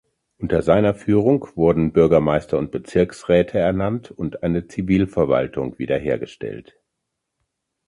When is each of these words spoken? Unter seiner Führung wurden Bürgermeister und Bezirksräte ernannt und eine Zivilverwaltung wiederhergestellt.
Unter 0.39 0.63
seiner 0.63 0.95
Führung 0.95 1.45
wurden 1.53 1.93
Bürgermeister 1.93 2.57
und 2.57 2.71
Bezirksräte 2.71 3.59
ernannt 3.59 4.09
und 4.09 4.41
eine 4.41 4.67
Zivilverwaltung 4.67 5.77
wiederhergestellt. 5.77 6.75